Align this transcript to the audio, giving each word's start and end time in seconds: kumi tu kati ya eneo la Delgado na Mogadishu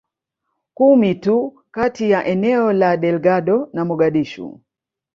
kumi 0.73 1.15
tu 1.15 1.63
kati 1.71 2.09
ya 2.09 2.25
eneo 2.25 2.73
la 2.73 2.97
Delgado 2.97 3.69
na 3.73 3.85
Mogadishu 3.85 4.61